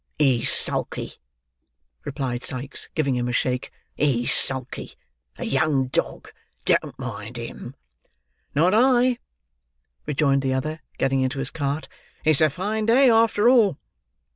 "He's 0.17 0.51
sulky," 0.51 1.11
replied 2.05 2.43
Sikes, 2.43 2.89
giving 2.95 3.15
him 3.15 3.27
a 3.27 3.31
shake; 3.31 3.69
"he's 3.95 4.33
sulky. 4.33 4.93
A 5.37 5.45
young 5.45 5.89
dog! 5.89 6.31
Don't 6.65 6.97
mind 6.97 7.37
him." 7.37 7.75
"Not 8.55 8.73
I!" 8.73 9.19
rejoined 10.07 10.41
the 10.41 10.55
other, 10.55 10.81
getting 10.97 11.21
into 11.21 11.37
his 11.37 11.51
cart. 11.51 11.87
"It's 12.25 12.41
a 12.41 12.49
fine 12.49 12.87
day, 12.87 13.11
after 13.11 13.47
all." 13.47 13.77